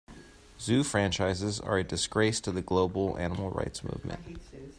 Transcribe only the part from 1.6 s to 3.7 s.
a disgrace to the global animal